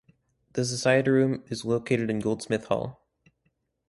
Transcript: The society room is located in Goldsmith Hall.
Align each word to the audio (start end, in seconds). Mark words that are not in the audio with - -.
The 0.53 0.65
society 0.65 1.11
room 1.11 1.43
is 1.51 1.63
located 1.63 2.09
in 2.09 2.21
Goldsmith 2.21 2.65
Hall. 2.65 3.05